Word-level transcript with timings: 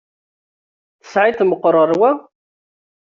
Tesεiḍ-t 1.01 1.41
meqqer 1.45 1.73
ɣer 1.79 1.91
wa? 1.99 2.11